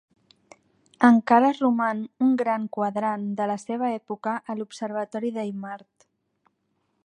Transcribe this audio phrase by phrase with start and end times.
[1.09, 6.09] Encara roman un gran quadrant de la seva època a l'observatori d'Eimmart.